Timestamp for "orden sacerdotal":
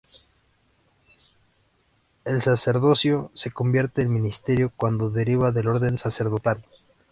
5.67-6.65